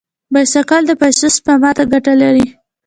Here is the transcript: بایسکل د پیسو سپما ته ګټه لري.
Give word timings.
بایسکل 0.33 0.83
د 0.87 0.91
پیسو 1.01 1.27
سپما 1.35 1.71
ته 1.77 1.83
ګټه 1.91 2.13
لري. 2.21 2.45